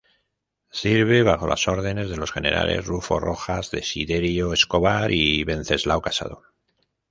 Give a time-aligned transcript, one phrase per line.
[0.71, 6.41] Sirve bajo las órdenes de los generales Rufo Rojas, Desiderio Escobar y Wenceslao Casado.